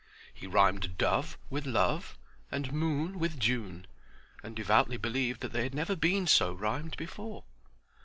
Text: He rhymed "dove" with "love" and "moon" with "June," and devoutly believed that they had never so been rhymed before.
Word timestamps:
He 0.33 0.47
rhymed 0.47 0.97
"dove" 0.97 1.37
with 1.51 1.67
"love" 1.67 2.17
and 2.51 2.73
"moon" 2.73 3.19
with 3.19 3.37
"June," 3.39 3.85
and 4.41 4.55
devoutly 4.55 4.97
believed 4.97 5.41
that 5.41 5.53
they 5.53 5.61
had 5.61 5.75
never 5.75 5.95
so 6.25 6.47
been 6.55 6.57
rhymed 6.57 6.97
before. 6.97 7.43